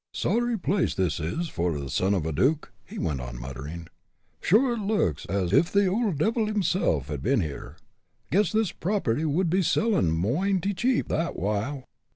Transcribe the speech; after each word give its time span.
"Sorry 0.15 0.55
a 0.55 0.57
place 0.57 0.95
this 0.95 1.19
is 1.19 1.47
for 1.47 1.77
the 1.77 1.87
son 1.87 2.15
of 2.15 2.25
a 2.25 2.31
duke," 2.31 2.71
he 2.85 2.97
went 2.97 3.21
on 3.21 3.39
muttering. 3.39 3.87
"Sure, 4.41 4.73
it 4.73 4.79
looks 4.79 5.27
as 5.27 5.53
if 5.53 5.71
the 5.71 5.87
ould 5.87 6.17
divil 6.17 6.47
himself 6.47 7.09
had 7.09 7.21
been 7.21 7.41
here. 7.41 7.77
Guess 8.31 8.51
this 8.51 8.71
property 8.71 9.25
would 9.25 9.51
be 9.51 9.61
sellin' 9.61 10.09
moighty 10.09 10.73
cheap, 10.73 11.07
tha 11.09 11.27
while. 11.35 11.85